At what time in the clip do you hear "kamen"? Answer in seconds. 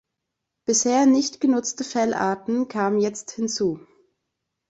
2.67-2.97